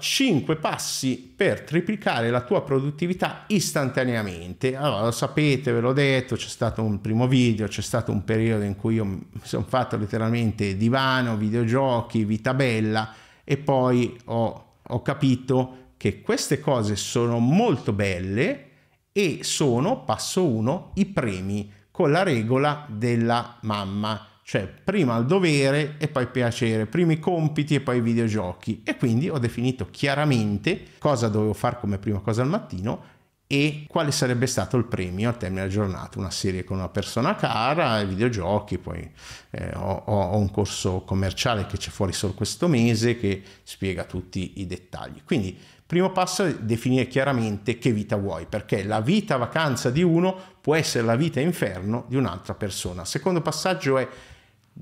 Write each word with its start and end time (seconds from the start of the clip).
5 0.00 0.56
passi 0.56 1.32
per 1.36 1.60
triplicare 1.60 2.30
la 2.30 2.40
tua 2.40 2.62
produttività 2.62 3.44
istantaneamente. 3.48 4.74
Allora, 4.74 5.04
lo 5.04 5.10
sapete, 5.10 5.70
ve 5.70 5.80
l'ho 5.80 5.92
detto, 5.92 6.36
c'è 6.36 6.48
stato 6.48 6.82
un 6.82 7.00
primo 7.00 7.28
video, 7.28 7.68
c'è 7.68 7.82
stato 7.82 8.10
un 8.10 8.24
periodo 8.24 8.64
in 8.64 8.76
cui 8.76 8.94
io 8.94 9.04
mi 9.04 9.20
sono 9.42 9.64
fatto 9.68 9.96
letteralmente 9.96 10.76
divano, 10.76 11.36
videogiochi, 11.36 12.24
vita 12.24 12.54
bella 12.54 13.14
e 13.44 13.56
poi 13.58 14.18
ho, 14.24 14.64
ho 14.82 15.02
capito 15.02 15.92
che 15.96 16.22
queste 16.22 16.60
cose 16.60 16.96
sono 16.96 17.38
molto 17.38 17.92
belle 17.92 18.68
e 19.12 19.40
sono, 19.42 20.04
passo 20.04 20.46
1, 20.46 20.92
i 20.94 21.06
premi 21.06 21.70
con 21.90 22.10
la 22.10 22.22
regola 22.22 22.86
della 22.88 23.58
mamma 23.62 24.29
cioè 24.50 24.66
prima 24.66 25.16
il 25.16 25.26
dovere 25.26 25.94
e 25.98 26.08
poi 26.08 26.24
il 26.24 26.28
piacere, 26.28 26.86
prima 26.86 27.12
i 27.12 27.20
compiti 27.20 27.76
e 27.76 27.80
poi 27.80 27.98
i 27.98 28.00
videogiochi 28.00 28.82
e 28.84 28.96
quindi 28.96 29.28
ho 29.28 29.38
definito 29.38 29.86
chiaramente 29.92 30.86
cosa 30.98 31.28
dovevo 31.28 31.52
fare 31.52 31.78
come 31.78 31.98
prima 31.98 32.18
cosa 32.18 32.42
al 32.42 32.48
mattino 32.48 33.04
e 33.46 33.84
quale 33.86 34.10
sarebbe 34.10 34.48
stato 34.48 34.76
il 34.76 34.86
premio 34.86 35.28
al 35.28 35.36
termine 35.36 35.60
della 35.60 35.72
giornata, 35.72 36.18
una 36.18 36.32
serie 36.32 36.64
con 36.64 36.78
una 36.78 36.88
persona 36.88 37.36
cara, 37.36 38.00
i 38.00 38.06
videogiochi, 38.06 38.78
poi 38.78 39.08
eh, 39.50 39.70
ho, 39.76 40.02
ho, 40.06 40.36
un 40.36 40.50
corso 40.50 41.02
commerciale 41.02 41.66
che 41.66 41.76
c'è 41.76 41.90
fuori 41.90 42.12
solo 42.12 42.34
questo 42.34 42.66
mese 42.66 43.16
che 43.16 43.44
spiega 43.62 44.02
tutti 44.02 44.54
i 44.56 44.66
dettagli. 44.66 45.22
Quindi 45.24 45.56
primo 45.86 46.10
passo 46.10 46.44
è 46.44 46.56
definire 46.56 47.06
chiaramente 47.06 47.78
che 47.78 47.92
vita 47.92 48.16
vuoi, 48.16 48.46
perché 48.46 48.82
la 48.82 49.00
vita 49.00 49.36
vacanza 49.36 49.90
di 49.90 50.02
uno 50.02 50.36
può 50.60 50.74
essere 50.74 51.04
la 51.04 51.14
vita 51.14 51.38
inferno 51.38 52.04
di 52.08 52.16
un'altra 52.16 52.54
persona. 52.54 53.04
Secondo 53.04 53.42
passaggio 53.42 53.96
è 53.96 54.08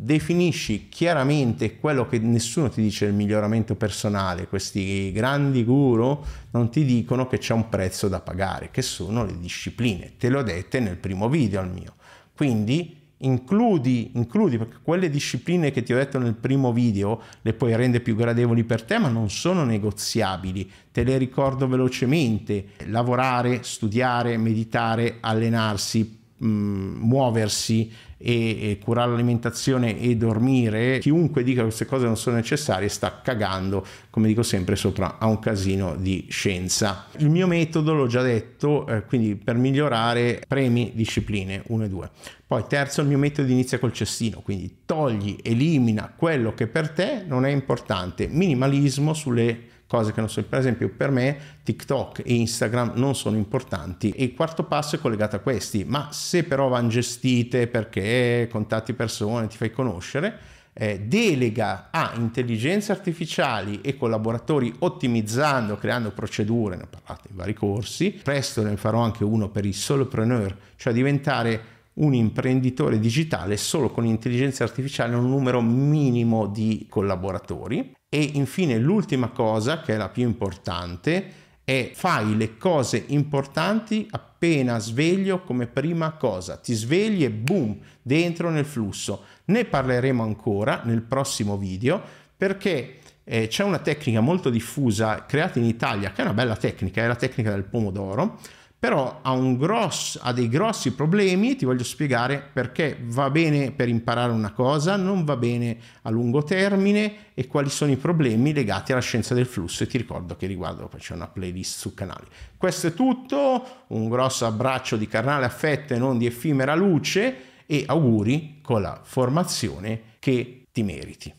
definisci 0.00 0.88
chiaramente 0.88 1.76
quello 1.78 2.06
che 2.06 2.20
nessuno 2.20 2.68
ti 2.68 2.80
dice 2.80 3.06
del 3.06 3.14
miglioramento 3.14 3.74
personale, 3.74 4.46
questi 4.46 5.10
grandi 5.10 5.64
guru 5.64 6.22
non 6.52 6.70
ti 6.70 6.84
dicono 6.84 7.26
che 7.26 7.38
c'è 7.38 7.52
un 7.52 7.68
prezzo 7.68 8.06
da 8.06 8.20
pagare, 8.20 8.70
che 8.70 8.80
sono 8.80 9.24
le 9.24 9.36
discipline, 9.38 10.12
te 10.16 10.30
le 10.30 10.36
ho 10.36 10.42
dette 10.42 10.78
nel 10.78 10.96
primo 10.96 11.28
video 11.28 11.60
al 11.60 11.72
mio. 11.72 11.94
Quindi 12.36 12.96
includi, 13.18 14.12
includi, 14.14 14.58
perché 14.58 14.76
quelle 14.82 15.10
discipline 15.10 15.72
che 15.72 15.82
ti 15.82 15.92
ho 15.92 15.96
detto 15.96 16.20
nel 16.20 16.34
primo 16.34 16.72
video 16.72 17.20
le 17.42 17.52
puoi 17.52 17.74
rendere 17.74 18.02
più 18.02 18.14
gradevoli 18.14 18.62
per 18.62 18.84
te, 18.84 18.98
ma 18.98 19.08
non 19.08 19.28
sono 19.30 19.64
negoziabili. 19.64 20.70
Te 20.92 21.02
le 21.02 21.18
ricordo 21.18 21.66
velocemente: 21.66 22.68
lavorare, 22.86 23.64
studiare, 23.64 24.36
meditare, 24.36 25.16
allenarsi, 25.18 26.16
muoversi, 26.38 27.90
e, 28.18 28.70
e 28.70 28.78
curare 28.82 29.12
l'alimentazione 29.12 29.98
e 30.00 30.16
dormire, 30.16 30.98
chiunque 30.98 31.44
dica 31.44 31.62
queste 31.62 31.86
cose 31.86 32.04
non 32.04 32.16
sono 32.16 32.36
necessarie 32.36 32.88
sta 32.88 33.20
cagando, 33.22 33.86
come 34.10 34.26
dico 34.26 34.42
sempre, 34.42 34.76
sopra 34.76 35.18
a 35.18 35.26
un 35.26 35.38
casino 35.38 35.94
di 35.96 36.26
scienza. 36.28 37.06
Il 37.18 37.30
mio 37.30 37.46
metodo, 37.46 37.94
l'ho 37.94 38.08
già 38.08 38.22
detto, 38.22 38.86
eh, 38.88 39.04
quindi 39.04 39.36
per 39.36 39.56
migliorare 39.56 40.42
premi 40.46 40.90
discipline 40.94 41.62
1 41.68 41.84
e 41.84 41.88
2. 41.88 42.10
Poi 42.46 42.64
terzo, 42.66 43.02
il 43.02 43.06
mio 43.06 43.18
metodo 43.18 43.50
inizia 43.50 43.78
col 43.78 43.92
cestino, 43.92 44.40
quindi 44.40 44.78
togli, 44.84 45.38
elimina 45.42 46.12
quello 46.14 46.54
che 46.54 46.66
per 46.66 46.90
te 46.90 47.22
non 47.26 47.44
è 47.44 47.50
importante, 47.50 48.26
minimalismo 48.26 49.14
sulle 49.14 49.76
cose 49.88 50.12
che 50.12 50.20
non 50.20 50.28
sono, 50.28 50.46
per 50.48 50.58
esempio 50.58 50.90
per 50.90 51.10
me 51.10 51.36
TikTok 51.64 52.20
e 52.24 52.34
Instagram 52.34 52.92
non 52.96 53.16
sono 53.16 53.36
importanti. 53.36 54.10
E 54.10 54.24
il 54.24 54.34
quarto 54.34 54.62
passo 54.64 54.96
è 54.96 54.98
collegato 55.00 55.36
a 55.36 55.40
questi, 55.40 55.84
ma 55.84 56.08
se 56.12 56.44
però 56.44 56.68
vanno 56.68 56.88
gestite 56.88 57.66
perché 57.66 58.48
contatti 58.52 58.92
persone, 58.92 59.48
ti 59.48 59.56
fai 59.56 59.72
conoscere, 59.72 60.38
eh, 60.74 61.00
delega 61.00 61.88
a 61.90 62.12
intelligenze 62.16 62.92
artificiali 62.92 63.80
e 63.80 63.96
collaboratori 63.96 64.72
ottimizzando, 64.80 65.76
creando 65.76 66.12
procedure, 66.12 66.76
ne 66.76 66.82
ho 66.82 66.88
parlato 66.88 67.26
in 67.30 67.36
vari 67.36 67.54
corsi, 67.54 68.10
presto 68.10 68.62
ne 68.62 68.76
farò 68.76 69.00
anche 69.00 69.24
uno 69.24 69.48
per 69.48 69.64
i 69.64 69.72
solopreneur, 69.72 70.56
cioè 70.76 70.92
diventare 70.92 71.76
un 71.94 72.14
imprenditore 72.14 73.00
digitale 73.00 73.56
solo 73.56 73.90
con 73.90 74.04
intelligenza 74.04 74.62
artificiale 74.62 75.16
un 75.16 75.28
numero 75.28 75.60
minimo 75.60 76.46
di 76.46 76.86
collaboratori 76.88 77.96
e 78.08 78.22
infine 78.22 78.78
l'ultima 78.78 79.28
cosa, 79.28 79.80
che 79.80 79.94
è 79.94 79.96
la 79.96 80.08
più 80.08 80.24
importante, 80.24 81.46
è 81.64 81.90
fai 81.94 82.36
le 82.36 82.56
cose 82.56 83.04
importanti 83.08 84.06
appena 84.10 84.78
sveglio 84.78 85.42
come 85.42 85.66
prima 85.66 86.12
cosa. 86.12 86.56
Ti 86.56 86.72
svegli 86.72 87.24
e 87.24 87.30
boom, 87.30 87.78
dentro 88.00 88.48
nel 88.48 88.64
flusso. 88.64 89.24
Ne 89.46 89.66
parleremo 89.66 90.22
ancora 90.22 90.80
nel 90.84 91.02
prossimo 91.02 91.58
video 91.58 92.00
perché 92.34 93.00
eh, 93.24 93.48
c'è 93.48 93.64
una 93.64 93.80
tecnica 93.80 94.20
molto 94.20 94.48
diffusa 94.48 95.26
creata 95.26 95.58
in 95.58 95.66
Italia, 95.66 96.12
che 96.12 96.22
è 96.22 96.24
una 96.24 96.32
bella 96.32 96.56
tecnica, 96.56 97.02
è 97.02 97.06
la 97.06 97.16
tecnica 97.16 97.50
del 97.50 97.64
pomodoro 97.64 98.38
però 98.78 99.20
ha, 99.22 99.36
grosso, 99.36 100.20
ha, 100.22 100.32
dei 100.32 100.48
grossi 100.48 100.92
problemi, 100.92 101.56
ti 101.56 101.64
voglio 101.64 101.82
spiegare 101.82 102.48
perché 102.52 102.96
va 103.02 103.28
bene 103.28 103.72
per 103.72 103.88
imparare 103.88 104.30
una 104.30 104.52
cosa, 104.52 104.94
non 104.94 105.24
va 105.24 105.36
bene 105.36 105.78
a 106.02 106.10
lungo 106.10 106.44
termine 106.44 107.32
e 107.34 107.48
quali 107.48 107.70
sono 107.70 107.90
i 107.90 107.96
problemi 107.96 108.52
legati 108.52 108.92
alla 108.92 109.00
scienza 109.00 109.34
del 109.34 109.46
flusso 109.46 109.82
e 109.82 109.88
ti 109.88 109.98
ricordo 109.98 110.36
che 110.36 110.46
riguardo 110.46 110.88
c'è 110.96 111.14
una 111.14 111.26
playlist 111.26 111.78
sul 111.78 111.94
canale. 111.94 112.26
Questo 112.56 112.86
è 112.88 112.94
tutto, 112.94 113.84
un 113.88 114.08
grosso 114.08 114.46
abbraccio 114.46 114.96
di 114.96 115.08
carnale 115.08 115.44
affetto 115.44 115.94
e 115.94 115.98
non 115.98 116.16
di 116.16 116.26
effimera 116.26 116.76
luce 116.76 117.64
e 117.66 117.84
auguri 117.86 118.60
con 118.62 118.80
la 118.80 119.00
formazione 119.02 120.02
che 120.20 120.66
ti 120.72 120.82
meriti. 120.84 121.37